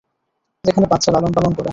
[0.63, 1.69] যেখানে বাচ্চা লালনপালন করে।